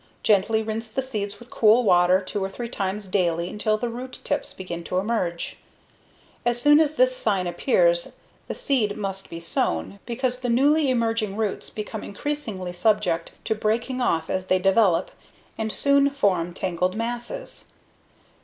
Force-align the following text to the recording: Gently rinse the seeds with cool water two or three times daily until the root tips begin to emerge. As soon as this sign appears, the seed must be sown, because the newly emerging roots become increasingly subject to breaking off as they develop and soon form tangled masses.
Gently 0.23 0.63
rinse 0.63 0.89
the 0.89 1.03
seeds 1.03 1.37
with 1.37 1.51
cool 1.51 1.83
water 1.83 2.21
two 2.21 2.43
or 2.43 2.49
three 2.49 2.69
times 2.69 3.07
daily 3.07 3.51
until 3.51 3.77
the 3.77 3.87
root 3.87 4.17
tips 4.23 4.51
begin 4.51 4.83
to 4.85 4.97
emerge. 4.97 5.57
As 6.43 6.59
soon 6.59 6.79
as 6.79 6.95
this 6.95 7.15
sign 7.15 7.45
appears, 7.45 8.15
the 8.47 8.55
seed 8.55 8.97
must 8.97 9.29
be 9.29 9.39
sown, 9.39 9.99
because 10.07 10.39
the 10.39 10.49
newly 10.49 10.89
emerging 10.89 11.37
roots 11.37 11.69
become 11.69 12.03
increasingly 12.03 12.73
subject 12.73 13.33
to 13.45 13.53
breaking 13.53 14.01
off 14.01 14.27
as 14.27 14.47
they 14.47 14.57
develop 14.57 15.11
and 15.55 15.71
soon 15.71 16.09
form 16.09 16.55
tangled 16.55 16.95
masses. 16.95 17.67